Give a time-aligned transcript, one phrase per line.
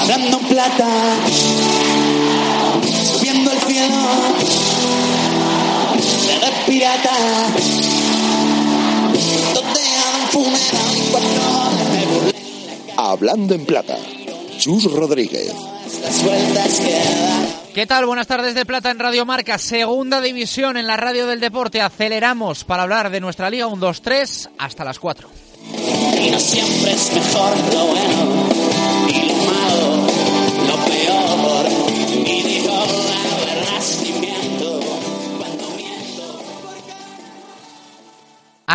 [0.00, 0.88] hablando en plata,
[3.12, 3.94] subiendo el cielo,
[6.40, 7.10] de pirata,
[12.98, 13.96] Hablando en plata,
[14.58, 15.52] Chus Rodríguez.
[17.74, 18.06] ¿Qué tal?
[18.06, 21.80] Buenas tardes de Plata en Radio Marca, segunda división en la radio del deporte.
[21.80, 25.28] Aceleramos para hablar de nuestra Liga 1-2-3 hasta las 4.
[26.20, 28.75] Y no siempre es mejor lo bueno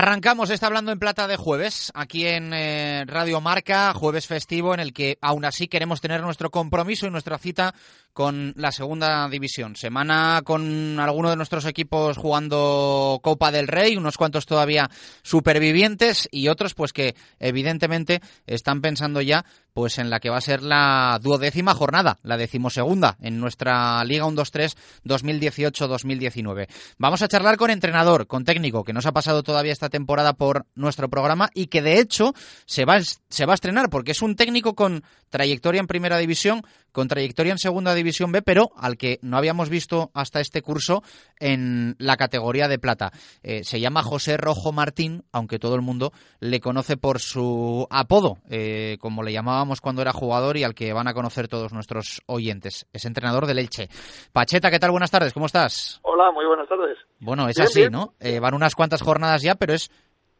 [0.02, 4.80] Arrancamos está hablando en plata de jueves, aquí en eh, Radio Marca, jueves festivo en
[4.80, 7.76] el que aún así queremos tener nuestro compromiso y nuestra cita
[8.12, 9.76] con la segunda división.
[9.76, 14.90] Semana con algunos de nuestros equipos jugando Copa del Rey, unos cuantos todavía
[15.22, 20.42] supervivientes y otros pues que evidentemente están pensando ya pues en la que va a
[20.42, 26.68] ser la duodécima jornada, la decimosegunda en nuestra Liga 1-2-3 2018-2019.
[26.98, 30.66] Vamos a charlar con entrenador, con técnico, que nos ha pasado todavía esta temporada por
[30.76, 32.34] nuestro programa y que de hecho
[32.66, 36.62] se va, se va a estrenar porque es un técnico con trayectoria en primera división,
[36.92, 41.04] con trayectoria en segunda división B, pero al que no habíamos visto hasta este curso
[41.40, 43.12] en la categoría de plata.
[43.44, 48.40] Eh, se llama José Rojo Martín, aunque todo el mundo le conoce por su apodo,
[48.50, 52.22] eh, como le llamábamos cuando era jugador y al que van a conocer todos nuestros
[52.26, 52.88] oyentes.
[52.94, 53.90] Es entrenador del Elche.
[54.34, 54.90] Pacheta, ¿qué tal?
[54.92, 56.00] Buenas tardes, ¿cómo estás?
[56.02, 56.98] Hola, muy buenas tardes.
[57.20, 57.92] Bueno, es Bien, así, bien.
[57.92, 58.14] ¿no?
[58.20, 59.92] Eh, van unas cuantas jornadas ya, pero es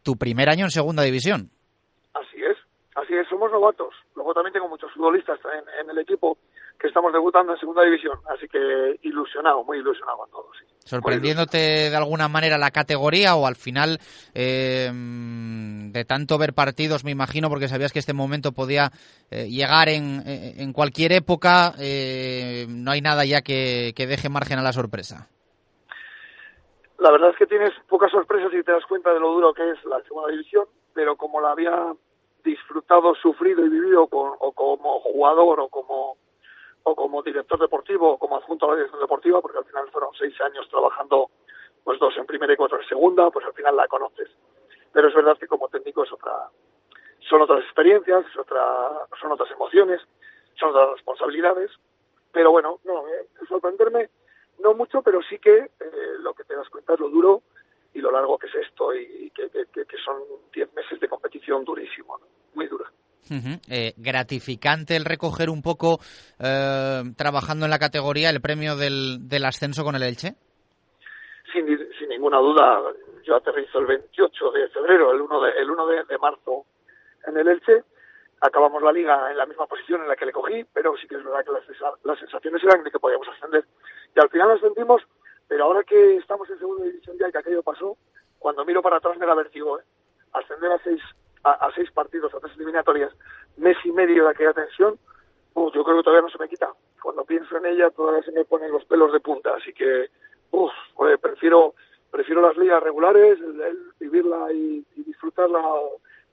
[0.02, 1.52] tu primer año en segunda división.
[2.16, 2.58] Así es,
[2.96, 3.94] así es, somos novatos.
[4.16, 6.40] Luego también tengo muchos futbolistas en, en el equipo
[6.82, 10.66] que estamos debutando en segunda división, así que ilusionado, muy ilusionado con todo, sí.
[10.80, 14.00] sorprendiéndote de alguna manera la categoría o al final
[14.34, 18.90] eh, de tanto ver partidos, me imagino, porque sabías que este momento podía
[19.30, 24.58] eh, llegar en, en cualquier época, eh, no hay nada ya que, que deje margen
[24.58, 25.30] a la sorpresa.
[26.98, 29.70] La verdad es que tienes pocas sorpresas y te das cuenta de lo duro que
[29.70, 31.94] es la segunda división, pero como la había
[32.44, 36.18] disfrutado, sufrido y vivido con, o como jugador o como
[36.84, 40.12] o como director deportivo o como adjunto a la dirección deportiva, porque al final fueron
[40.18, 41.30] seis años trabajando,
[41.84, 44.30] pues dos en primera y cuatro en segunda, pues al final la conoces.
[44.92, 46.50] Pero es verdad que como técnico es otra,
[47.30, 50.02] son otras experiencias, es otra, son otras emociones,
[50.60, 51.72] son otras responsabilidades.
[52.32, 54.10] Pero bueno, no, eh, sorprenderme
[54.60, 55.70] no mucho, pero sí que eh,
[56.20, 57.42] lo que te das cuenta es lo duro
[57.94, 61.64] y lo largo que es esto y que, que, que- son diez meses de competición
[61.64, 62.20] durísimo,
[62.56, 62.92] muy dura.
[63.30, 66.00] Eh, gratificante el recoger un poco,
[66.40, 70.36] eh, trabajando en la categoría, el premio del, ascenso con el Elche.
[71.54, 71.66] sin,
[71.98, 72.82] sin ninguna duda,
[73.24, 76.66] yo aterrizo el 28 de febrero, el 1 de, el 1 de, marzo
[77.28, 77.84] en el Elche.
[78.42, 81.16] Acabamos la liga en la misma posición en la que le cogí, pero sí que
[81.16, 81.52] es verdad que
[82.04, 83.66] las sensaciones eran de que podíamos ascender.
[84.16, 85.04] Y al final ascendimos,
[85.48, 87.98] pero ahora que estamos en segunda división ya y que aquello pasó,
[88.40, 89.80] cuando miro para atrás me da vértigo.
[89.80, 89.84] ¿eh?
[90.34, 91.02] Ascender a seis,
[91.44, 93.12] a, seis partidos, a tres eliminatorias,
[93.58, 95.00] mes y medio de aquella tensión,
[95.54, 96.72] uf, yo creo que todavía no se me quita.
[97.02, 100.10] Cuando pienso en ella todavía se me ponen los pelos de punta, así que
[100.52, 101.74] joder, prefiero
[102.12, 105.62] prefiero las ligas regulares, el, vivirla y, y disfrutarla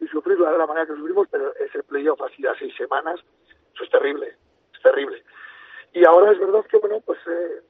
[0.01, 3.21] y sufrirla de la manera que sufrimos, pero ese playoff así a seis semanas,
[3.75, 4.35] eso es terrible,
[4.75, 5.23] es terrible.
[5.93, 7.63] Y ahora es verdad que, bueno, pues eh,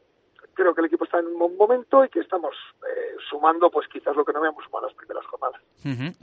[0.58, 2.52] creo que el equipo está en un buen momento y que estamos
[2.82, 5.62] eh, sumando, pues quizás lo que no habíamos sumado las primeras jornadas.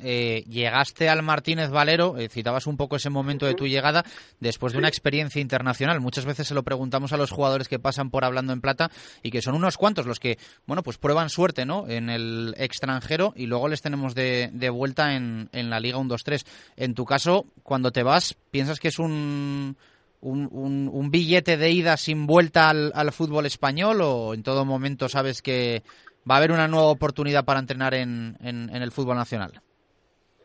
[0.04, 4.04] Eh, llegaste al Martínez Valero, eh, citabas un poco ese momento de tu llegada,
[4.42, 6.02] después de una experiencia internacional.
[6.02, 8.92] Muchas veces se lo preguntamos a los jugadores que pasan por Hablando en Plata
[9.24, 10.38] y que son unos cuantos los que,
[10.68, 11.88] bueno, pues prueban suerte, ¿no?
[11.88, 16.46] En el extranjero y luego les tenemos de, de vuelta en, en la Liga 1-2-3.
[16.76, 19.78] En tu caso, cuando te vas, ¿piensas que es un,
[20.26, 25.84] un, billete de ida sin vuelta al, fútbol español o en todo momento sabes que
[26.30, 29.52] va a haber una nueva oportunidad para entrenar en, en- el fútbol nacional?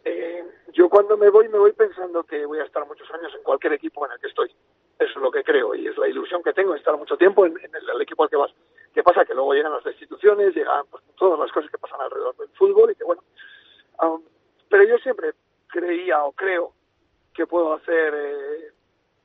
[0.05, 3.43] Eh, yo cuando me voy, me voy pensando que voy a estar muchos años en
[3.43, 4.51] cualquier equipo en el que estoy.
[4.99, 7.53] Eso es lo que creo y es la ilusión que tengo, estar mucho tiempo en,
[7.53, 8.53] en el, el equipo al que vas.
[8.93, 9.25] ¿Qué pasa?
[9.25, 12.91] Que luego llegan las destituciones, llegan pues, todas las cosas que pasan alrededor del fútbol
[12.91, 13.23] y que bueno.
[14.03, 14.23] um,
[14.69, 15.33] pero yo siempre
[15.69, 16.75] creía o creo
[17.33, 18.73] que puedo hacer, eh,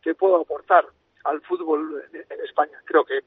[0.05, 0.85] que puedo aportar
[1.23, 2.79] al fútbol en, España.
[2.85, 3.23] Creo que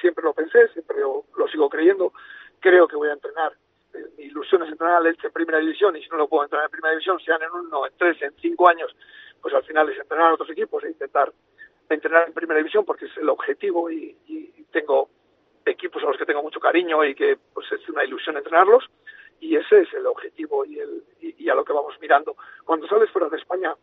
[0.00, 2.12] siempre lo pensé, siempre lo, sigo creyendo.
[2.60, 3.52] Creo que voy a entrenar
[3.92, 6.70] eh, mi ilusión es entrenar en primera división y si no lo puedo entrenar en
[6.70, 8.94] primera división, sean en uno, en tres, en cinco años,
[9.42, 11.32] pues al final es entrenar a otros equipos e intentar
[11.88, 15.08] entrenar en primera división porque es el objetivo y, y tengo
[15.66, 18.88] equipos a los que tengo mucho cariño y que pues es una ilusión entrenarlos
[19.40, 22.36] y ese es el objetivo y, el, y, y a lo que vamos mirando.
[22.64, 23.74] Cuando sales fuera de España,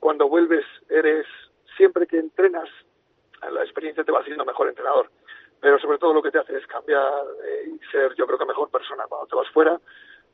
[0.00, 1.26] cuando vuelves eres,
[1.76, 2.68] siempre que entrenas,
[3.50, 5.10] la experiencia te va haciendo mejor entrenador.
[5.60, 8.44] Pero sobre todo lo que te hace es cambiar eh, y ser, yo creo que
[8.44, 9.80] mejor persona cuando te vas fuera,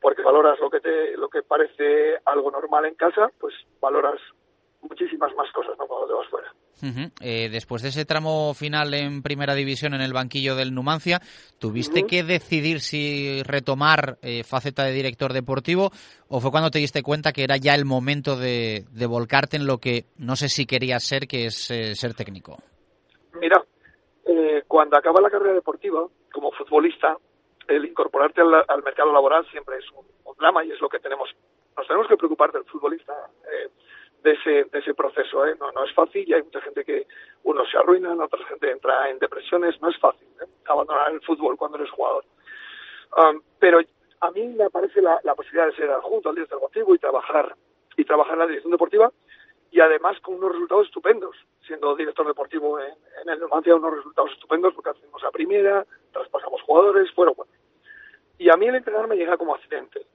[0.00, 4.20] porque valoras lo que te, lo que parece algo normal en casa, pues valoras
[4.88, 5.86] muchísimas más cosas, ¿no?
[5.86, 6.54] Cuando te vas fuera.
[7.20, 11.20] Eh, después de ese tramo final en primera división en el banquillo del Numancia,
[11.58, 15.90] ¿tuviste que decidir si retomar eh, faceta de director deportivo
[16.28, 19.78] o fue cuando te diste cuenta que era ya el momento de, volcarte en lo
[19.78, 22.58] que no sé si querías ser, que es eh, ser técnico?
[23.40, 23.64] Mira,
[24.66, 27.16] cuando acaba la carrera deportiva, como futbolista,
[27.69, 30.04] el incorporarte al, mercado laboral siempre es un,
[30.36, 31.31] drama y es lo que tenemos.
[31.76, 33.12] Nos tenemos que preocupar del futbolista
[34.25, 35.47] de ese, de ese proceso.
[35.47, 35.55] ¿eh?
[35.61, 37.06] No, no es fácil y hay mucha gente que
[37.44, 39.81] uno se arruina, otra gente entra en depresiones.
[39.81, 40.47] No es fácil ¿eh?
[40.67, 42.25] abandonar el fútbol cuando eres jugador.
[43.17, 43.81] Um, pero
[44.21, 47.55] a mí me aparece la, la, posibilidad de ser adjunto al director deportivo y trabajar
[47.97, 49.12] y trabajar en la dirección deportiva
[49.71, 51.37] y además con unos resultados estupendos.
[51.67, 56.62] Siendo director deportivo en, en el Numancia, unos resultados estupendos porque hacemos a primera, traspasamos
[56.62, 57.53] jugadores, fueron bueno.
[58.38, 60.06] Y a mí el entrenar me llega como accidente,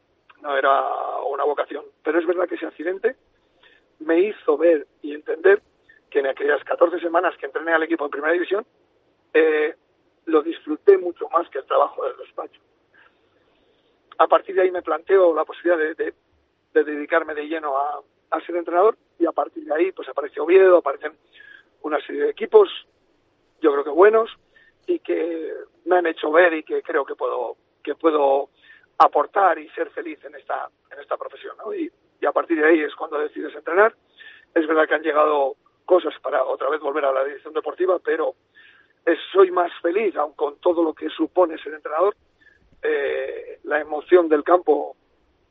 [0.42, 0.84] no era
[1.30, 1.86] una vocación.
[2.04, 3.16] Pero es verdad que ese accidente
[4.00, 5.62] me hizo ver y entender
[6.10, 8.66] que en aquellas 14 semanas que entrené al equipo en primera división,
[9.34, 9.75] eh,
[10.25, 12.60] lo disfruté mucho más que el trabajo del despacho.
[14.18, 16.13] A partir de ahí me planteo la posibilidad de,
[16.74, 18.01] dedicarme de lleno a,
[18.46, 21.13] ser entrenador y a partir de ahí pues aparece Oviedo, aparecen
[21.81, 22.69] una serie de equipos,
[23.62, 24.30] yo creo que buenos
[24.86, 25.54] y que
[25.86, 28.50] me han hecho ver y que creo que puedo que puedo
[28.98, 31.74] aportar y ser feliz en esta en esta profesión, ¿no?
[32.21, 33.95] Y a partir de ahí es cuando decides entrenar.
[34.54, 35.56] Es verdad que han llegado
[35.86, 38.36] cosas para otra vez volver a la dirección deportiva, pero
[39.31, 42.16] soy más feliz, aun con todo lo que supone ser entrenador.
[42.81, 44.95] Eh, la emoción del campo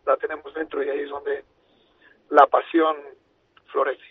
[0.07, 1.45] la tenemos dentro y ahí es donde
[2.31, 2.97] la pasión
[3.67, 4.03] florece.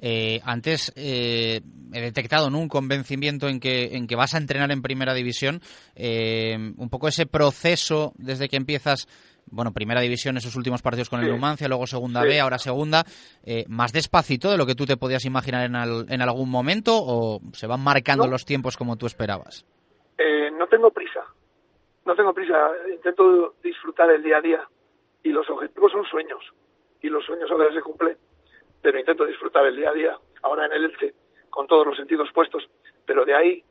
[0.00, 1.60] Eh, antes eh,
[1.92, 5.60] he detectado un convencimiento en que, en que vas a entrenar en primera división.
[5.96, 9.08] un poco ese proceso desde que empiezas
[9.54, 13.04] bueno, primera división, esos últimos partidos con el Numancia, luego segunda B, ahora segunda,
[13.44, 17.40] eh, más despacito de lo que tú te podías imaginar en, en algún momento o
[17.52, 19.64] se van marcando los tiempos como tú esperabas?
[20.18, 21.20] Eh, no tengo prisa,
[22.04, 24.68] no tengo prisa, intento disfrutar el día a día.
[25.22, 26.44] Y los objetivos son sueños.
[27.00, 28.16] Y los sueños a veces se cumplen,
[28.82, 31.14] pero intento disfrutar el día a día, ahora en el Elche,
[31.50, 32.68] con todos los sentidos puestos,
[33.06, 33.64] pero de ahí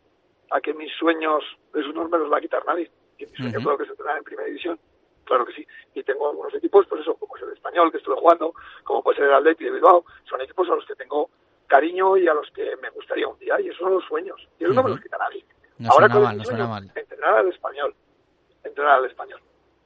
[0.51, 1.43] a que mis sueños,
[1.73, 4.23] esos no me los va a quitar nadie, que mis sueños uh que se en
[4.23, 4.79] primera división
[5.25, 5.67] claro que sí.
[5.95, 8.53] Y tengo algunos equipos, pues eso, como es el español que estuve jugando,
[8.83, 11.29] como puede ser el Atleti de Bilbao, son equipos a los que tengo
[11.67, 14.47] cariño y a los que me gustaría un día, y esos son los sueños.
[14.59, 15.43] Y eso no me los quita nadie.
[15.79, 16.91] No Ahora suena mal, no suena mal.
[16.95, 17.95] Entrenar al español.
[18.63, 19.41] Entrenar al español.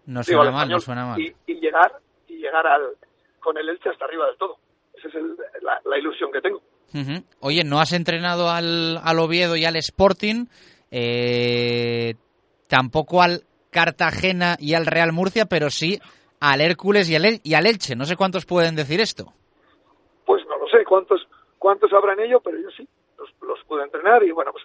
[0.05, 1.19] No suena mal, no suena mal.
[1.19, 1.93] Y, llegar,
[2.27, 2.97] y llegar al,
[3.39, 4.57] con el Elche hasta arriba del todo.
[4.93, 5.13] Esa es
[5.61, 6.61] la, ilusión que tengo.
[7.39, 10.45] Oye, ¿no has entrenado al, al Oviedo y al Sporting?
[10.91, 12.15] Eh,
[12.67, 13.43] tampoco al
[13.77, 15.99] Cartagena y al Real Murcia, pero sí
[16.39, 17.95] al Hércules y al, y al Elche.
[17.95, 19.33] No sé cuántos pueden decir esto.
[20.25, 21.27] Pues no lo sé cuántos
[21.59, 22.87] cuántos habrán ellos, pero yo sí
[23.19, 24.63] los, los pude entrenar y bueno, pues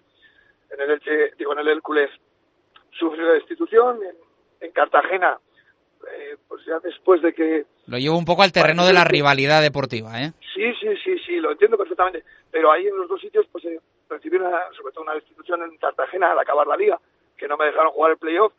[0.70, 2.08] en el Elche, digo en el Hércules
[2.98, 3.98] sufrió la destitución,
[4.60, 5.38] en, Cartagena
[6.10, 7.66] eh, pues ya después de que...
[7.88, 10.32] Lo llevo un poco al terreno de la rivalidad deportiva, ¿eh?
[10.54, 12.24] Sí, sí, sí, sí, lo entiendo perfectamente.
[12.50, 13.78] Pero ahí en los dos sitios pues eh,
[14.08, 16.98] recibí una, sobre todo una destitución en Cartagena al acabar la liga,
[17.36, 18.54] que no me dejaron jugar el playoff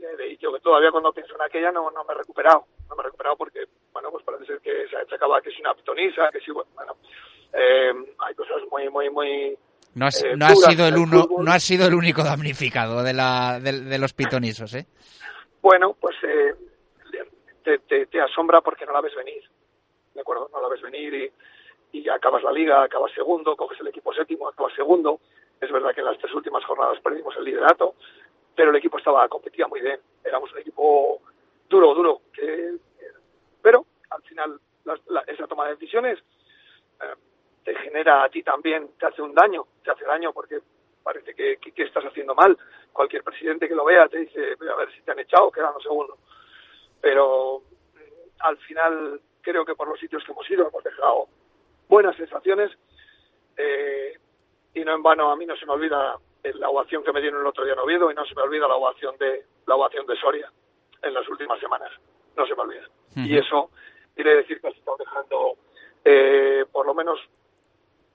[0.00, 3.02] de hecho que todavía cuando pienso en aquella no, no me he recuperado, no me
[3.02, 6.30] he recuperado porque, bueno, pues parece ser que se ha acaba que es una pitonisa,
[6.32, 6.96] que sí, bueno,
[7.52, 9.58] eh, hay cosas muy, muy, muy...
[9.94, 13.12] No, has, eh, no ha sido el uno, no ha sido el único damnificado de,
[13.12, 14.86] la, de, los pitonisos, ¿eh?
[15.60, 16.54] Bueno, pues eh,
[17.64, 19.42] te, te, asombra porque no la ves venir,
[20.14, 20.48] ¿de acuerdo?
[20.52, 24.48] No la ves venir y, y acabas la liga, acabas segundo, coges el equipo séptimo,
[24.48, 25.20] acabas segundo.
[25.60, 27.94] Es verdad que en las tres últimas jornadas perdimos el liderato,
[28.54, 30.00] pero el equipo estaba competía muy bien.
[30.24, 31.20] Éramos un equipo
[31.68, 32.20] duro, duro.
[32.32, 32.74] Que,
[33.62, 34.60] pero al final
[35.26, 36.18] esa toma de decisiones
[37.00, 37.14] eh,
[37.64, 40.60] te genera a ti también, te hace un daño, te hace daño porque
[41.02, 42.56] parece que, estás haciendo mal.
[42.92, 46.18] Cualquier presidente que lo vea te dice, a ver si te han echado, quedando segundo.
[47.00, 47.62] Pero
[47.94, 47.98] mm,
[48.40, 51.28] al final creo que por los sitios que hemos ido hemos dejado
[51.88, 52.70] buenas sensaciones
[53.56, 54.18] eh,
[54.74, 56.16] y no en vano a mí no se me olvida
[56.54, 58.68] la ovación que me dieron el otro día en Oviedo y no se me olvida
[58.68, 60.50] la ovación de la ovación de Soria
[61.02, 61.90] en las últimas semanas.
[62.36, 62.86] No se me olvida.
[63.16, 63.70] Y eso
[64.14, 65.56] quiere decir que has estado dejando
[66.04, 67.18] eh, por lo menos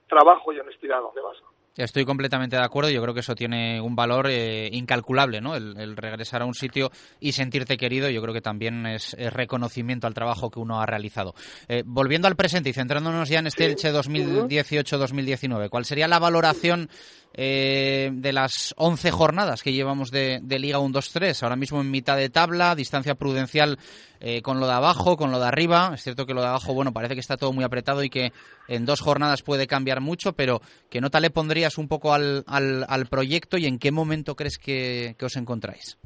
[0.07, 1.37] trabajo y honestidad donde vas.
[1.77, 2.89] Estoy completamente de acuerdo.
[2.89, 5.55] Yo creo que eso tiene un valor eh, incalculable, ¿no?
[5.57, 6.89] El, regresar a un sitio
[7.19, 11.33] y sentirte querido, yo creo que también es, reconocimiento al trabajo que uno ha realizado.
[11.67, 16.89] Eh, volviendo al presente y centrándonos ya en este Elche 2018-2019, ¿cuál sería la valoración
[17.37, 22.29] eh, de las 11 jornadas que llevamos de, Liga 1-2-3, ahora mismo en mitad de
[22.29, 23.77] tabla, distancia prudencial
[24.21, 25.91] eh, con lo de abajo, con lo de arriba.
[25.93, 28.31] Es cierto que lo de abajo, bueno, parece que está todo muy apretado y que
[28.69, 33.05] en dos jornadas puede cambiar mucho, pero ¿qué nota le pondrías un poco al, al,
[33.07, 35.97] proyecto y en qué momento crees que, os encontráis?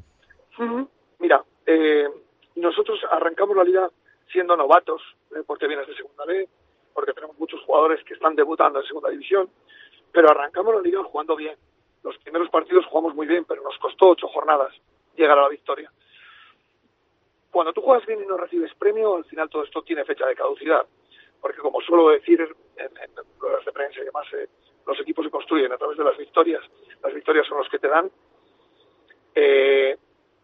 [1.20, 2.08] Mira, eh,
[2.56, 3.88] nosotros arrancamos la liga
[4.32, 5.00] siendo novatos,
[5.46, 6.48] porque vienes de segunda B,
[6.92, 9.48] porque tenemos muchos jugadores que están debutando en segunda división
[10.12, 11.56] pero arrancamos la liga jugando bien.
[12.02, 14.72] Los primeros partidos jugamos muy bien, pero nos costó ocho jornadas
[15.16, 15.90] llegar a la victoria.
[17.50, 20.36] Cuando tú juegas bien y no recibes premio, al final todo esto tiene fecha de
[20.36, 20.86] caducidad.
[21.40, 22.40] Porque como suelo decir
[22.76, 23.14] en, en
[23.64, 24.48] de prensa y demás, eh,
[24.86, 26.62] los equipos se construyen a través de las victorias.
[27.02, 28.10] Las victorias son los que te dan
[29.34, 29.96] eh,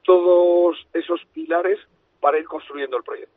[0.03, 1.79] todos esos pilares
[2.21, 3.35] para ir construyendo el proyecto.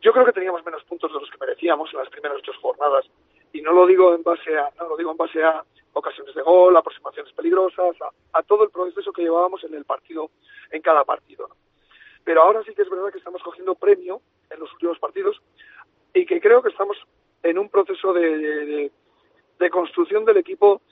[0.00, 3.06] Yo creo que teníamos menos puntos de los que merecíamos en las primeras ocho jornadas
[3.54, 6.42] y no lo digo en base a, no lo digo en base a ocasiones de
[6.42, 7.96] gol, aproximaciones peligrosas,
[8.32, 10.32] a, todo el proceso que llevábamos en el partido,
[10.72, 11.48] en cada partido.
[12.24, 14.20] Pero ahora sí que es verdad que estamos cogiendo premio
[14.50, 15.40] en los últimos partidos
[16.12, 16.96] y que creo que estamos
[17.44, 18.90] en un proceso de,
[19.60, 20.82] de, construcción del equipo,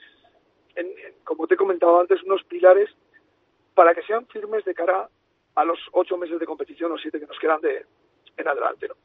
[0.75, 0.87] en,
[1.25, 2.89] como te he comentado antes, unos pilares
[3.73, 5.09] para que sean firmes de cara
[5.55, 7.85] a los ocho meses de competición o siete que nos quedan de
[8.37, 8.87] en adelante.
[8.87, 8.95] ¿no?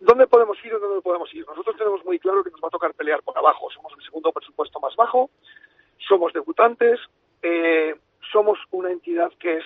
[0.00, 1.46] ¿Dónde podemos ir o dónde podemos ir?
[1.46, 3.68] Nosotros tenemos muy claro que nos va a tocar pelear por abajo.
[3.70, 5.30] Somos el segundo presupuesto más bajo,
[6.06, 7.00] somos debutantes,
[7.42, 7.96] eh,
[8.32, 9.64] somos una entidad que es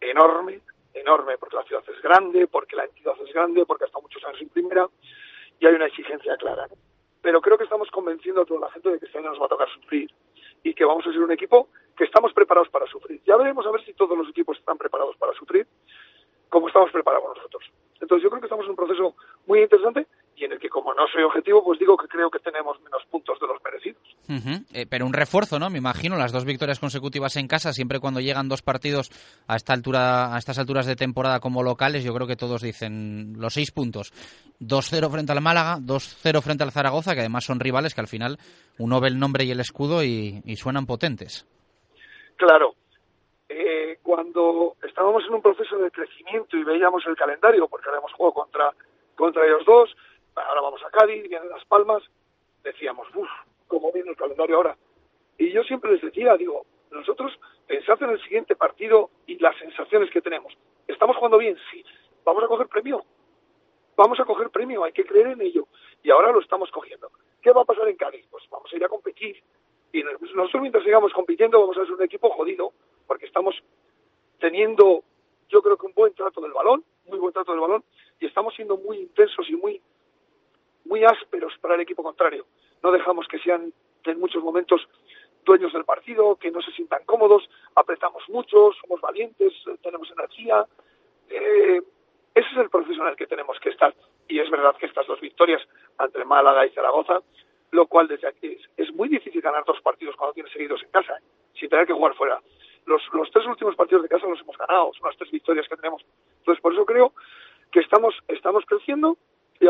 [0.00, 0.60] enorme,
[0.94, 4.40] enorme, porque la ciudad es grande, porque la entidad es grande, porque hasta muchos años
[4.40, 4.88] en primera,
[5.58, 6.68] y hay una exigencia clara.
[7.20, 9.46] Pero creo que estamos convenciendo a toda la gente de que este año nos va
[9.46, 10.10] a tocar sufrir
[10.62, 13.20] y que vamos a ser un equipo que estamos preparados para sufrir.
[13.26, 15.66] Ya veremos a ver si todos los equipos están preparados para sufrir,
[16.48, 17.70] como estamos preparados nosotros.
[18.00, 19.14] Entonces yo creo que estamos en un proceso
[19.46, 22.38] muy interesante y en el que como no soy objetivo, pues digo que creo que
[22.38, 24.02] tenemos menos puntos de los merecidos.
[24.72, 25.70] Eh, pero un refuerzo, ¿no?
[25.70, 29.10] Me imagino las dos victorias consecutivas en casa, siempre cuando llegan dos partidos
[29.46, 33.34] a esta altura, a estas alturas de temporada como locales, yo creo que todos dicen
[33.38, 34.12] los seis puntos.
[34.60, 38.38] 2-0 frente al Málaga, 2-0 frente al Zaragoza, que además son rivales que al final
[38.78, 41.46] uno ve el nombre y el escudo y, suenan potentes.
[42.36, 42.74] Claro,
[43.48, 48.12] eh, cuando estábamos en un proceso de crecimiento y veíamos el calendario, porque ahora hemos
[48.12, 48.70] jugado contra,
[49.14, 49.96] contra ellos dos,
[50.34, 52.02] ahora vamos a Cádiz, vienen Las Palmas,
[52.62, 53.30] decíamos, uff,
[53.70, 54.76] ¿cómo viene el calendario ahora?
[55.38, 57.32] Y yo siempre les decía, digo, nosotros
[57.66, 60.52] pensad en el siguiente partido y las sensaciones que tenemos.
[60.86, 61.56] ¿Estamos jugando bien?
[61.70, 61.82] Sí.
[62.24, 63.02] ¿Vamos a coger premio?
[63.96, 65.66] Vamos a coger premio, hay que creer en ello.
[66.02, 67.10] Y ahora lo estamos cogiendo.
[67.40, 68.26] ¿Qué va a pasar en Cádiz?
[68.30, 69.42] Pues vamos a ir a competir.
[69.92, 72.72] Y nosotros mientras sigamos compitiendo vamos a ser un equipo jodido,
[73.06, 73.54] porque estamos
[74.40, 75.04] teniendo,
[75.48, 77.84] yo creo que un buen trato del balón, muy buen trato del balón,
[78.18, 79.80] y estamos siendo muy intensos y muy,
[80.86, 82.46] muy ásperos para el equipo contrario.
[82.82, 83.72] No dejamos que sean
[84.04, 84.88] en muchos momentos
[85.44, 90.66] dueños del partido, que no se sientan cómodos, apretamos mucho, somos valientes, tenemos energía.
[91.28, 91.80] Eh,
[92.34, 93.94] ese es el proceso en el que tenemos que estar.
[94.28, 95.62] Y es verdad que estas dos victorias
[95.98, 97.20] entre Málaga y Zaragoza,
[97.72, 100.90] lo cual desde aquí es, es muy difícil ganar dos partidos cuando tienes seguidos en
[100.90, 101.22] casa, ¿eh?
[101.58, 102.40] sin tener que jugar fuera
[102.86, 105.76] los, los tres últimos partidos de casa los hemos ganado, son las tres victorias que
[105.76, 106.04] tenemos.
[106.38, 107.12] Entonces, por eso creo
[107.70, 109.16] que estamos, estamos creciendo
[109.60, 109.66] y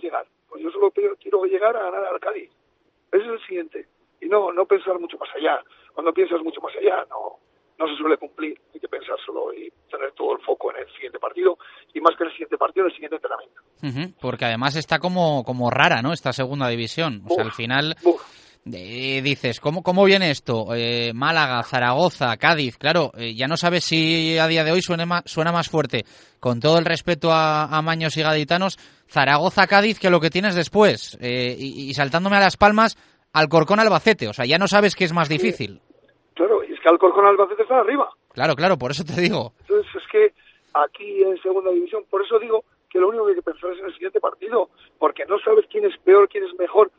[0.00, 0.26] llegar.
[0.48, 2.50] Pues yo solo quiero llegar a ganar al Cádiz.
[3.12, 3.86] Ese es el siguiente.
[4.20, 5.62] Y no, no pensar mucho más allá.
[5.94, 7.38] Cuando piensas mucho más allá, no,
[7.78, 8.60] no se suele cumplir.
[8.74, 11.58] Hay que pensar solo y tener todo el foco en el siguiente partido
[11.94, 14.16] y más que en el siguiente partido, en el siguiente entrenamiento.
[14.20, 16.12] porque además está como, como rara, ¿no?
[16.12, 17.22] Esta segunda división.
[17.26, 17.96] O sea, al final
[18.64, 20.74] dices, ¿cómo, ¿cómo viene esto?
[20.74, 25.06] Eh, Málaga, Zaragoza, Cádiz, claro, eh, ya no sabes si a día de hoy suena
[25.06, 26.04] más, suena más fuerte,
[26.38, 28.76] con todo el respeto a, Maños y Gaditanos,
[29.08, 31.18] Zaragoza, Cádiz, que lo que tienes después.
[31.20, 32.96] Eh, y, saltándome a las palmas,
[33.32, 35.80] Alcorcón, Albacete, o sea, ya no sabes qué es más difícil.
[36.34, 38.10] Claro, y es que Alcorcón, Albacete está arriba.
[38.32, 39.52] Claro, claro, por eso te digo.
[39.60, 40.32] Entonces, es que
[40.74, 43.78] aquí en segunda división, por eso digo que lo único que hay que pensar es
[43.78, 46.90] en el siguiente partido, porque no sabes quién es peor, quién es mejor.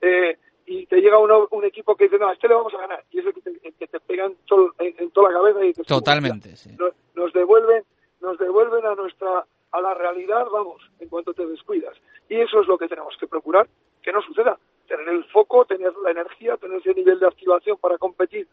[0.00, 0.36] Eh,
[0.70, 3.04] y te llega uno, un equipo que dice, no, a este le vamos a ganar,
[3.10, 4.36] y es el que te, que te pegan
[4.78, 6.70] en, toda la cabeza y dices, Totalmente, sí.
[7.16, 7.82] nos, devuelven,
[8.20, 11.96] nos devuelven a nuestra, a la realidad, vamos, en cuanto te descuidas.
[12.28, 13.68] Y eso es lo que tenemos que procurar,
[14.00, 14.60] que no suceda.
[14.86, 18.46] Tener el foco, tener la energía, tener ese nivel de activación para competir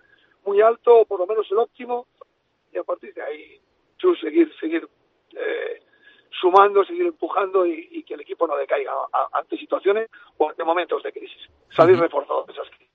[0.44, 2.08] muy alto, o por lo menos el óptimo,
[2.74, 3.62] y a partir de ahí,
[3.98, 4.90] tú seguir, seguir
[5.36, 5.77] eh,
[6.40, 8.92] sumando, seguir empujando y, que el equipo no decaiga
[9.34, 11.50] ante situaciones o ante momentos de crisis.
[11.70, 12.88] Salir reforzado de esas crisis.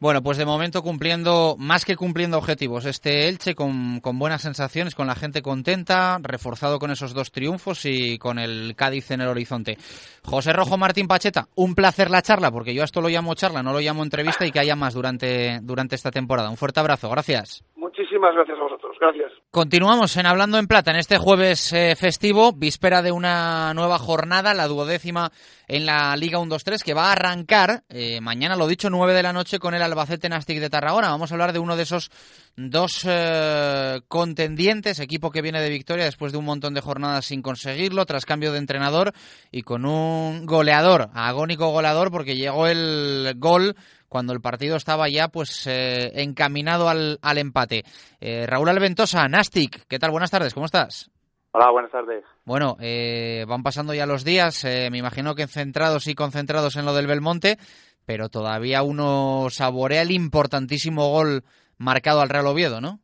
[0.00, 4.94] Bueno, pues de momento cumpliendo, más que cumpliendo objetivos, este Elche con, con, buenas sensaciones,
[4.94, 9.28] con la gente contenta, reforzado con esos dos triunfos y con el Cádiz en el
[9.28, 9.76] horizonte.
[10.22, 13.64] José Rojo Martín Pacheta, un placer la charla, porque yo a esto lo llamo charla,
[13.64, 16.48] no lo llamo entrevista y que haya más durante, durante esta temporada.
[16.48, 17.64] Un fuerte abrazo, gracias.
[17.98, 19.32] Muchísimas gracias a vosotros, gracias.
[19.50, 24.54] Continuamos en Hablando en Plata en este jueves eh, festivo, víspera de una nueva jornada,
[24.54, 25.32] la duodécima
[25.66, 29.32] en la Liga 1-2-3, que va a arrancar eh, mañana, lo dicho, 9 de la
[29.32, 31.08] noche con el Albacete Nastic de Tarragona.
[31.08, 32.12] Vamos a hablar de uno de esos
[32.58, 37.40] dos eh, contendientes, equipo que viene de victoria después de un montón de jornadas sin
[37.40, 39.12] conseguirlo, tras cambio de entrenador
[39.52, 43.76] y con un goleador, agónico goleador, porque llegó el gol
[44.08, 47.84] cuando el partido estaba ya pues eh, encaminado al, al empate.
[48.20, 50.10] Eh, Raúl Alventosa, Nastic, ¿qué tal?
[50.10, 51.12] Buenas tardes, ¿cómo estás?
[51.52, 52.24] Hola, buenas tardes.
[52.44, 56.94] Bueno, eh, van pasando ya los días, me imagino que centrados y concentrados en lo
[56.94, 57.56] del Belmonte,
[58.04, 61.44] pero todavía uno saborea el importantísimo gol
[61.78, 62.98] marcado al Real Oviedo, ¿no?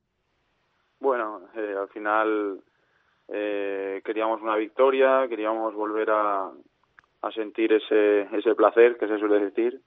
[1.01, 2.61] Bueno, eh, al final
[3.29, 6.51] eh, queríamos una victoria, queríamos volver a,
[7.23, 9.81] a sentir ese, ese placer que se suele decir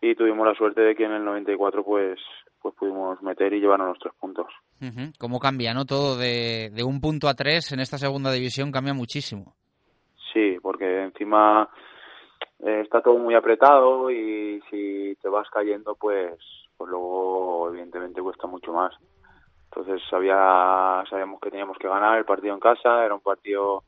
[0.00, 2.20] y tuvimos la suerte de que en el 94 pues
[2.60, 4.46] pues pudimos meter y llevarnos los tres puntos.
[4.80, 5.18] Uh -huh.
[5.18, 5.84] ¿Cómo cambia, no?
[5.84, 9.54] Todo de, de un punto a tres en esta segunda división cambia muchísimo.
[10.32, 11.68] Sí, porque encima
[12.58, 16.34] eh, está todo muy apretado y si te vas cayendo pues
[16.76, 18.94] pues luego evidentemente cuesta mucho más.
[19.64, 23.84] Entonces sabía, sabíamos que teníamos que ganar el partido en casa, era un partido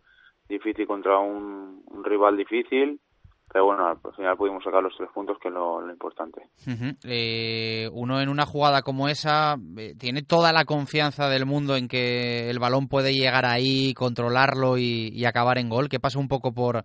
[0.49, 3.01] difícil contra un, un rival difícil
[3.51, 6.43] pero bueno, al final pudimos sacar los tres puntos, que es lo, lo importante.
[6.67, 6.97] Uh -huh.
[7.05, 11.89] eh, uno en una jugada como esa eh, tiene toda la confianza del mundo en
[11.89, 15.89] que el balón puede llegar ahí, controlarlo y, y, acabar en gol.
[15.89, 16.85] ¿Qué pasa un poco por,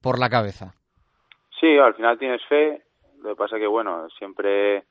[0.00, 0.74] por la cabeza?
[1.60, 2.82] Sí, al final tienes fe.
[3.22, 4.84] Lo que pasa que, bueno, siempre,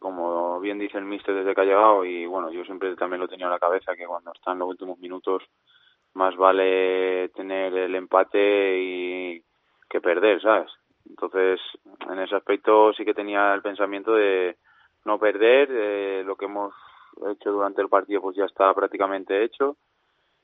[0.00, 3.28] como bien dice el míster desde que ha llegado, y bueno, yo siempre también lo
[3.28, 5.42] tenía en la cabeza, que cuando están los últimos minutos
[6.14, 9.42] más vale tener el empate y
[9.88, 10.70] que perder, ¿sabes?
[11.08, 11.60] Entonces,
[12.10, 14.56] en ese aspecto sí que tenía el pensamiento de
[15.04, 16.74] no perder, eh, lo que hemos
[17.30, 19.76] hecho durante el partido pues ya está prácticamente hecho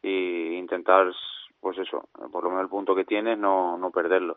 [0.03, 1.13] y intentar,
[1.61, 4.37] pues eso, por lo menos el punto que tienes, no, no perderlo.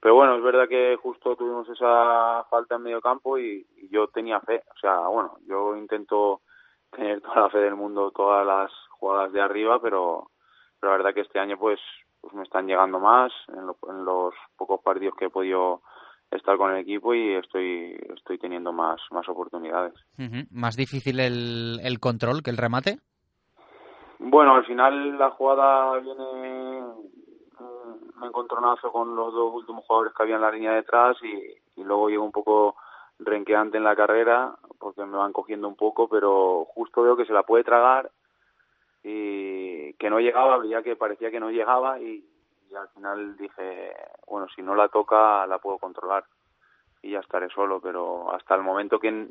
[0.00, 4.08] Pero bueno, es verdad que justo tuvimos esa falta en medio campo y, y yo
[4.08, 6.42] tenía fe, o sea, bueno, yo intento
[6.90, 10.30] tener toda la fe del mundo, todas las jugadas de arriba, pero,
[10.80, 11.80] pero la verdad que este año pues
[12.20, 15.82] pues me están llegando más en, lo, en, los pocos partidos que he podido
[16.30, 19.94] estar con el equipo y estoy estoy teniendo más más oportunidades.
[20.18, 20.46] Uh -huh.
[20.50, 22.98] ¿Más difícil el, el control que el remate?
[24.18, 26.65] Bueno, al final la jugada viene
[28.26, 32.24] encontronazo con los dos últimos jugadores que había en la línea detrás y, luego llego
[32.24, 32.76] un poco
[33.18, 37.32] renqueante en la carrera porque me van cogiendo un poco, pero justo veo que se
[37.32, 38.10] la puede tragar
[39.02, 42.28] y que no llegaba, veía que parecía que no llegaba y,
[42.68, 43.94] y, al final dije,
[44.26, 46.24] bueno, si no la toca la puedo controlar
[47.02, 49.28] y ya estaré solo, pero hasta el momento que,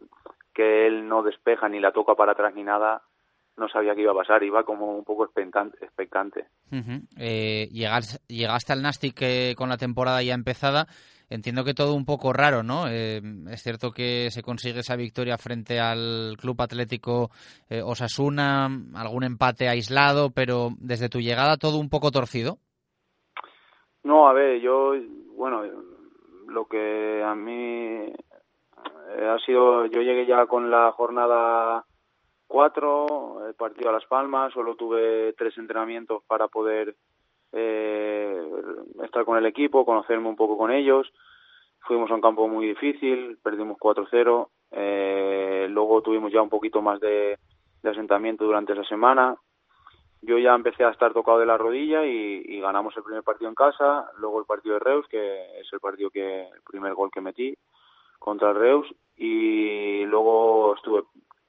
[0.54, 3.02] que él no despeja ni la toca para atrás ni nada,
[3.58, 6.46] no sabía qué iba a pasar, iba como un poco expectante.
[6.72, 7.08] Uh -huh.
[7.18, 10.88] eh, llegaste, llegaste al Nastic eh, con la temporada ya empezada,
[11.30, 12.88] entiendo que todo un poco raro, ¿no?
[12.90, 17.30] Eh, es cierto que se consigue esa victoria frente al Club Atlético
[17.70, 22.58] eh, Osasuna, algún empate aislado, pero desde tu llegada todo un poco torcido.
[24.04, 24.94] No, a ver, yo,
[25.36, 25.64] bueno,
[26.48, 28.14] lo que a mí
[29.18, 31.86] ha sido, yo llegué ya con la jornada
[32.56, 36.96] cuatro, el partido a Las Palmas, solo tuve tres entrenamientos para poder
[37.52, 38.42] eh,
[39.04, 41.06] estar con el equipo, conocerme un poco con ellos.
[41.82, 44.48] Fuimos a un campo muy difícil, perdimos 4-0.
[44.72, 47.38] Eh, luego tuvimos ya un poquito más de,
[47.84, 49.36] de, asentamiento durante esa semana.
[50.22, 53.50] Yo ya empecé a estar tocado de la rodilla y, y, ganamos el primer partido
[53.50, 54.10] en casa.
[54.18, 57.54] Luego el partido de Reus, que es el partido que el primer gol que metí
[58.18, 58.88] contra el Reus.
[59.18, 61.04] Y luego estuve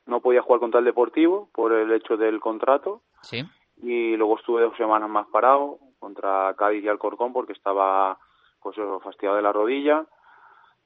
[0.07, 3.03] no podía jugar contra el Deportivo por el hecho del contrato.
[3.23, 3.45] Sí.
[3.83, 8.19] Y luego estuve dos semanas más parado contra Cádiz y Alcorcón porque estaba
[8.63, 10.07] pues fastidiado de la rodilla.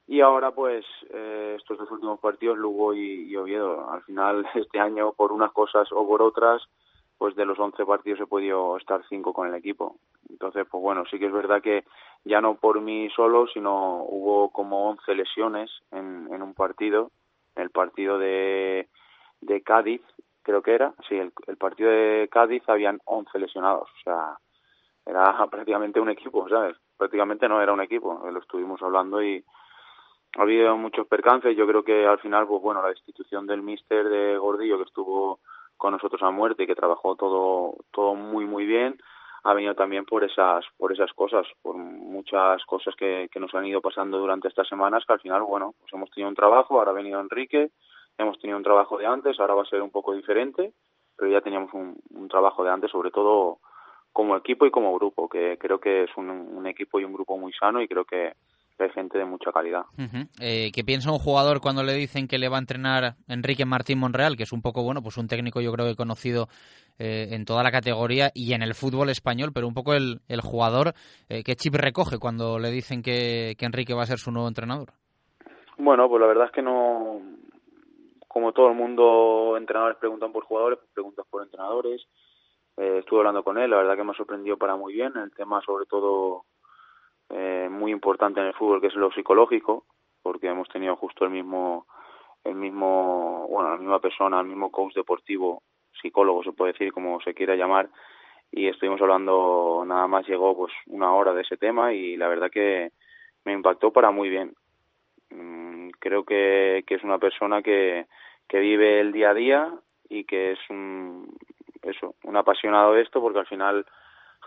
[0.07, 3.91] Y ahora pues eh, estos dos últimos partidos Lugo y, y, Oviedo.
[3.91, 6.63] Al final este año por unas cosas o por otras
[7.19, 9.97] pues de los 11 partidos he podido estar cinco con el equipo.
[10.31, 11.85] Entonces pues bueno, sí que es verdad que
[12.25, 17.11] ya no por mí solo, sino hubo como 11 lesiones en, en un partido.
[17.57, 18.89] El partido de
[19.41, 20.03] de Cádiz,
[20.43, 24.39] creo que era, sí, el, partido de Cádiz habían 11 lesionados, o sea,
[25.07, 26.77] era prácticamente un equipo, ¿sabes?
[26.97, 29.45] Prácticamente no era un equipo, lo estuvimos hablando y,
[30.37, 31.57] ha habido muchos percances.
[31.57, 35.41] Yo creo que al final, pues bueno, la destitución del míster de Gordillo, que estuvo
[35.77, 39.01] con nosotros a muerte y que trabajó todo, todo muy, muy bien,
[39.45, 43.65] ha venido también por esas, por esas cosas, por muchas cosas que, que nos han
[43.65, 46.91] ido pasando durante estas semanas, que al final, bueno, pues hemos tenido un trabajo, ahora
[46.91, 47.71] ha venido Enrique,
[48.21, 50.73] hemos tenido un trabajo de antes, ahora va a ser un poco diferente,
[51.17, 53.59] pero ya teníamos un, un trabajo de antes, sobre todo
[54.13, 57.39] como equipo y como grupo, que creo que es un, un equipo y un grupo
[57.39, 58.33] muy sano y creo que,
[58.79, 59.83] hay gente de mucha calidad.
[60.41, 63.99] Eh, ¿Qué piensa un jugador cuando le dicen que le va a entrenar Enrique Martín
[63.99, 66.49] Monreal, que es un poco, bueno, pues un técnico yo creo que conocido
[66.99, 70.41] eh, en toda la categoría y en el fútbol español, pero un poco el, el
[70.41, 70.95] jugador,
[71.29, 74.49] eh, ¿qué chip recoge cuando le dicen que, que Enrique va a ser su nuevo
[74.49, 74.95] entrenador?
[75.77, 77.21] Bueno, pues la verdad es que no,
[78.31, 82.07] como todo el mundo, entrenadores preguntan por jugadores, pues preguntas por entrenadores.
[82.77, 85.13] Eh, estuve hablando con él, la verdad que me sorprendió para muy bien.
[85.17, 86.45] El tema, sobre todo,
[87.29, 89.85] eh, muy importante en el fútbol, que es lo psicológico,
[90.23, 91.89] porque hemos tenido justo el mismo,
[92.45, 95.65] el mismo, bueno, la misma persona, el mismo coach deportivo,
[96.01, 97.91] psicólogo se puede decir, como se quiera llamar,
[98.53, 102.49] y estuvimos hablando, nada más llegó pues una hora de ese tema y la verdad
[102.49, 102.93] que
[103.45, 104.55] me impactó para muy bien.
[105.31, 108.07] Mm, creo que, que es una persona que,
[108.49, 109.73] que vive el día a día
[110.09, 111.33] y que es un,
[111.83, 113.87] eso, un apasionado de esto porque al final,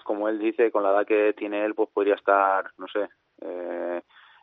[0.04, 3.08] como él dice, con la edad que tiene él, pues podría estar, no sé,
[3.41, 4.02] eh,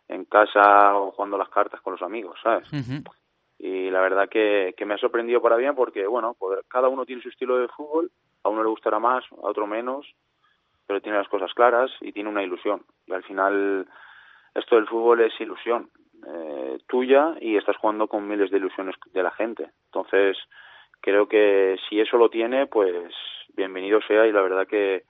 [0.08, 2.68] en casa o jugando las cartas con los amigos, ¿sabes?
[3.58, 6.34] Y la verdad que, que me ha sorprendido para bien porque, bueno,
[6.68, 8.10] cada uno tiene su estilo de fútbol,
[8.42, 10.06] a uno le gustará más, a otro menos,
[10.86, 12.82] pero tiene las cosas claras y tiene una ilusión.
[13.06, 13.86] Y al final,
[14.54, 15.90] esto del fútbol es ilusión
[16.26, 19.70] eh, tuya y estás jugando con miles de ilusiones de la gente.
[19.86, 20.36] Entonces,
[21.00, 23.12] creo que si eso lo tiene, pues
[23.56, 25.04] bienvenido sea y la verdad que,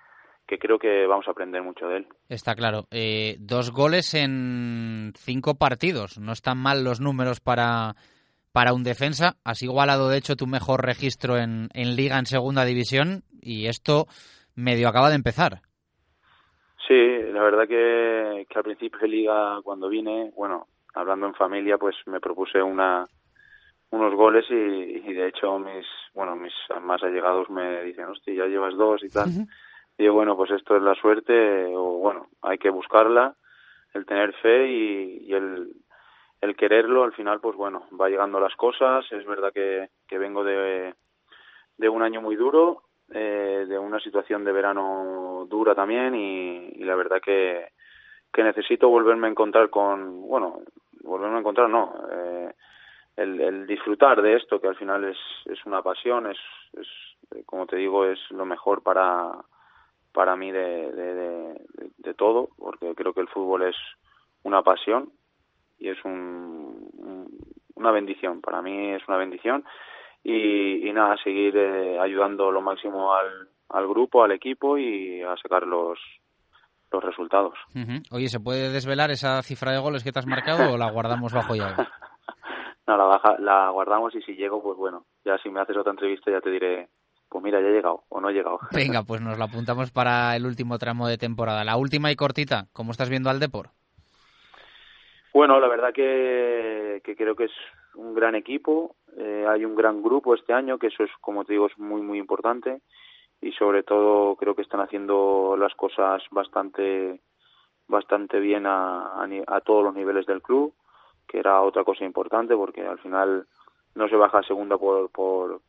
[0.46, 2.06] que creo que vamos a aprender mucho de él.
[2.28, 2.84] Está claro.
[2.90, 6.18] Eh, dos goles en cinco partidos.
[6.18, 7.94] No están mal los números para,
[8.52, 9.36] para un defensa.
[9.44, 14.06] Has igualado, de hecho, tu mejor registro en, en Liga en Segunda División y esto
[14.54, 15.60] medio acaba de empezar.
[16.86, 16.96] Sí,
[17.32, 21.96] la verdad que, que al principio de liga, cuando vine, bueno, hablando en familia, pues
[22.07, 23.07] me propuse una
[23.90, 28.46] unos goles y, y de hecho mis bueno mis más allegados me dicen, hostia, ya
[28.46, 29.29] llevas dos y tal.
[29.98, 33.35] Y yo, bueno, pues esto es la suerte, o bueno, hay que buscarla,
[33.92, 35.72] el tener fe y, y el,
[36.40, 39.05] el quererlo, al final, pues bueno, va llegando las cosas.
[39.12, 40.94] Es verdad que, que vengo de,
[41.76, 46.85] de un año muy duro, eh, de una situación de verano dura también y, y
[46.85, 47.68] la verdad que,
[48.32, 50.60] que necesito volverme a encontrar con, bueno,
[51.02, 52.54] volverme a encontrar no, eh,
[53.16, 56.38] el, el disfrutar de esto que al final es, es una pasión, es,
[56.74, 56.86] es,
[57.34, 59.32] eh, como te digo, es lo mejor para,
[60.12, 63.76] para mí de, de, todo, porque creo que el fútbol es
[64.42, 65.10] una pasión
[65.78, 67.38] y es un, un-
[67.76, 69.64] una bendición, para mí es una bendición
[70.22, 75.34] y, y nada, seguir eh, ayudando lo máximo al, al grupo, al equipo y a
[75.38, 75.98] sacar los,
[76.92, 77.55] los resultados.
[78.11, 81.33] Oye, ¿se puede desvelar esa cifra de goles que te has marcado o la guardamos
[81.33, 81.74] bajo llave?
[82.87, 85.92] No, la, baja, la guardamos y si llego, pues bueno, ya si me haces otra
[85.92, 86.88] entrevista ya te diré,
[87.29, 88.59] pues mira, ya he llegado o no he llegado.
[88.72, 91.62] Venga, pues nos la apuntamos para el último tramo de temporada.
[91.62, 92.66] La última y cortita.
[92.72, 93.68] ¿Cómo estás viendo al Depor?
[95.33, 97.53] Bueno, la verdad que, que creo que es
[97.94, 101.53] un gran equipo, eh, hay un gran grupo este año, que eso es, como te
[101.53, 102.81] digo, es muy, muy importante
[103.40, 107.20] y sobre todo creo que están haciendo las cosas bastante
[107.88, 110.72] bastante bien a, a, a todos los niveles del club,
[111.26, 113.46] que era otra cosa importante porque al final
[113.94, 115.61] no se baja a segunda por, por,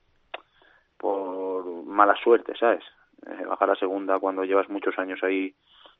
[0.97, 2.83] por mala suerte, ¿sabes?
[3.25, 5.55] Eh, bajar a segunda cuando llevas muchos años ahí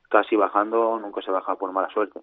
[0.08, 2.20] casi bajando, nunca se baja por mala suerte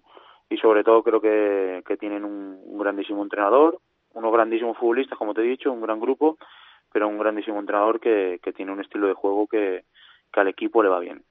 [0.48, 3.78] y sobre todo creo que, que tienen un grandísimo entrenador,
[4.14, 6.38] unos grandísimos futbolistas, como te he dicho, un gran grupo,
[6.92, 9.84] pero un grandísimo entrenador que, que tiene un estilo de juego que,
[10.32, 11.22] que al equipo le va bien.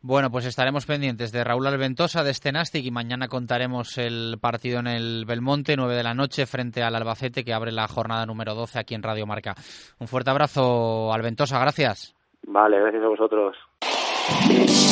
[0.00, 4.78] Bueno, pues estaremos pendientes de Raúl Alventosa, de este Nastic, y mañana contaremos el partido
[4.78, 8.54] en el Belmonte, 9 de la noche, frente al Albacete, que abre la jornada número
[8.54, 9.56] 12 aquí en Radio Marca.
[9.98, 12.14] Un fuerte abrazo, Alventosa, gracias.
[12.46, 13.56] Vale, gracias a vosotros.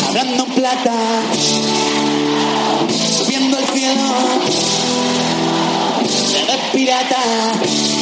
[0.09, 0.93] Hablando en plata,
[2.89, 4.09] subiendo al cielo,
[6.05, 7.96] se pirata,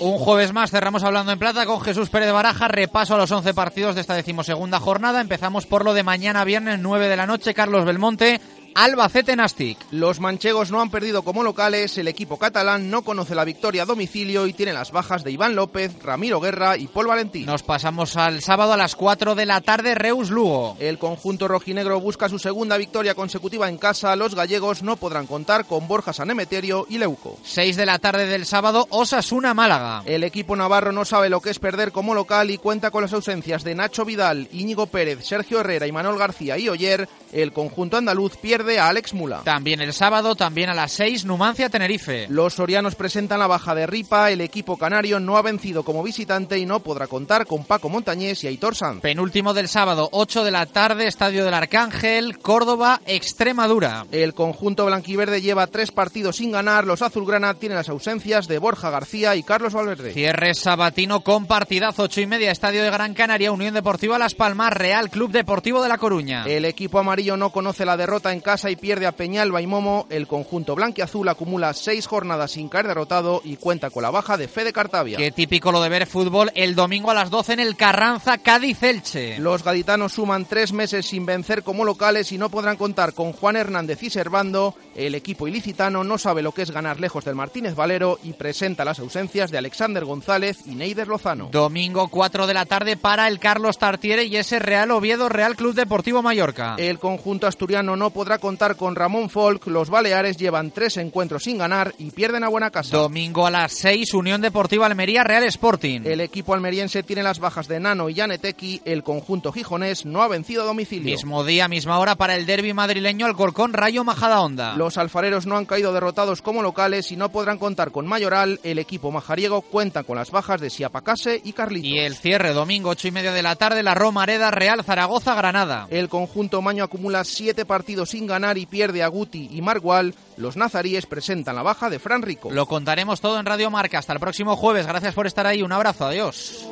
[0.00, 2.68] Un jueves más cerramos hablando en plata con Jesús Pérez de Baraja.
[2.68, 5.20] Repaso a los 11 partidos de esta decimosegunda jornada.
[5.20, 7.54] Empezamos por lo de mañana viernes 9 de la noche.
[7.54, 8.40] Carlos Belmonte
[8.74, 9.78] Albacete Nastic.
[9.90, 13.86] Los manchegos no han perdido como locales, el equipo catalán no conoce la victoria a
[13.86, 17.46] domicilio y tiene las bajas de Iván López, Ramiro Guerra y Paul Valentín.
[17.46, 20.76] Nos pasamos al sábado a las 4 de la tarde, Reus Lugo.
[20.78, 25.66] El conjunto rojinegro busca su segunda victoria consecutiva en casa, los gallegos no podrán contar
[25.66, 27.38] con Borja Sanemeterio y Leuco.
[27.44, 30.02] 6 de la tarde del sábado, Osasuna Málaga.
[30.06, 33.12] El equipo navarro no sabe lo que es perder como local y cuenta con las
[33.12, 37.08] ausencias de Nacho Vidal, Íñigo Pérez, Sergio Herrera y Manuel García y Oyer.
[37.32, 39.42] El conjunto andaluz pierde a Alex Mula.
[39.44, 42.26] También el sábado, también a las 6, Numancia Tenerife.
[42.28, 46.58] Los sorianos presentan la baja de Ripa, el equipo canario no ha vencido como visitante
[46.58, 49.00] y no podrá contar con Paco Montañés y Aitor Sanz.
[49.00, 54.06] Penúltimo del sábado, 8 de la tarde, Estadio del Arcángel, Córdoba, Extremadura.
[54.10, 58.90] El conjunto blanquiverde lleva tres partidos sin ganar, los azulgrana tienen las ausencias de Borja
[58.90, 60.12] García y Carlos Valverde.
[60.12, 64.72] Cierre sabatino con partidazo, 8 y media, Estadio de Gran Canaria, Unión Deportiva Las Palmas,
[64.72, 66.44] Real Club Deportivo de La Coruña.
[66.46, 70.06] El equipo amarillo no conoce la derrota en casa y pierde a Peñalba y Momo.
[70.08, 74.48] El conjunto blanquiazul acumula seis jornadas sin caer derrotado y cuenta con la baja de
[74.48, 75.18] Fede Cartavia.
[75.18, 79.38] Qué típico lo de ver fútbol el domingo a las 12 en el Carranza Cádiz-Elche.
[79.38, 83.56] Los gaditanos suman tres meses sin vencer como locales y no podrán contar con Juan
[83.56, 84.74] Hernández y Servando.
[84.94, 88.82] El equipo ilicitano no sabe lo que es ganar lejos del Martínez Valero y presenta
[88.82, 91.50] las ausencias de Alexander González y Neider Lozano.
[91.52, 95.74] Domingo 4 de la tarde para el Carlos Tartiere y ese Real Oviedo Real Club
[95.74, 96.76] Deportivo Mallorca.
[96.78, 99.66] El conjunto asturiano no podrá contar con Ramón Folk.
[99.66, 102.96] Los Baleares llevan tres encuentros sin ganar y pierden a buena casa.
[102.96, 106.02] Domingo a las 6, Unión Deportiva Almería Real Sporting.
[106.04, 108.82] El equipo almeriense tiene las bajas de Nano y Yaneteki.
[108.84, 111.12] El conjunto gijonés no ha vencido a domicilio.
[111.12, 114.76] Mismo día, misma hora para el derby madrileño Alcorcón Rayo Majadahonda.
[114.76, 118.60] Los alfareros no han caído derrotados como locales y no podrán contar con Mayoral.
[118.62, 121.88] El equipo majariego cuenta con las bajas de Siapacase y Carlitos.
[121.90, 125.86] Y el cierre, domingo 8 y media de la tarde, la Romareda Real Zaragoza Granada.
[125.90, 130.56] El conjunto maño acumula siete partidos sin ganar y pierde a Guti y Margual, los
[130.56, 132.50] nazaríes presentan la baja de Fran Rico.
[132.50, 133.98] Lo contaremos todo en Radio Marca.
[133.98, 134.86] Hasta el próximo jueves.
[134.86, 135.62] Gracias por estar ahí.
[135.62, 136.06] Un abrazo.
[136.06, 136.64] Adiós.